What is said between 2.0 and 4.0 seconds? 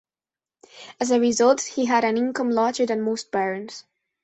an income larger than most barons.